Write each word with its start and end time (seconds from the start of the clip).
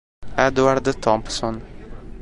Edward 0.35 0.97
Thompson 0.97 1.61